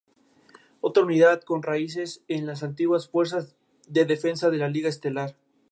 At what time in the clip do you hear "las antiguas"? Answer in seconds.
2.47-3.07